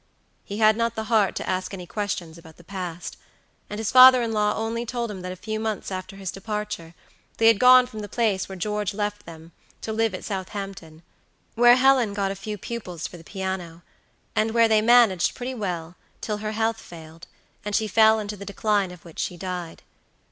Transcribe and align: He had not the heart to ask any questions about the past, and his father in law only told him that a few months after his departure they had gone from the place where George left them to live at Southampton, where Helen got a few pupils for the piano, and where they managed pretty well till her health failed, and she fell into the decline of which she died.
He 0.43 0.57
had 0.57 0.75
not 0.75 0.95
the 0.95 1.03
heart 1.13 1.35
to 1.35 1.47
ask 1.47 1.75
any 1.75 1.85
questions 1.85 2.35
about 2.39 2.57
the 2.57 2.63
past, 2.63 3.17
and 3.69 3.77
his 3.77 3.91
father 3.91 4.23
in 4.23 4.31
law 4.31 4.55
only 4.55 4.83
told 4.83 5.11
him 5.11 5.21
that 5.21 5.31
a 5.31 5.35
few 5.35 5.59
months 5.59 5.91
after 5.91 6.15
his 6.15 6.31
departure 6.31 6.95
they 7.37 7.45
had 7.45 7.59
gone 7.59 7.85
from 7.85 7.99
the 7.99 8.09
place 8.09 8.49
where 8.49 8.55
George 8.55 8.95
left 8.95 9.27
them 9.27 9.51
to 9.81 9.93
live 9.93 10.15
at 10.15 10.23
Southampton, 10.23 11.03
where 11.53 11.75
Helen 11.75 12.15
got 12.15 12.31
a 12.31 12.35
few 12.35 12.57
pupils 12.57 13.05
for 13.05 13.17
the 13.17 13.23
piano, 13.23 13.83
and 14.35 14.55
where 14.55 14.67
they 14.67 14.81
managed 14.81 15.35
pretty 15.35 15.53
well 15.53 15.95
till 16.19 16.37
her 16.37 16.53
health 16.53 16.81
failed, 16.81 17.27
and 17.63 17.75
she 17.75 17.87
fell 17.87 18.17
into 18.17 18.35
the 18.35 18.43
decline 18.43 18.89
of 18.89 19.05
which 19.05 19.19
she 19.19 19.37
died. 19.37 19.83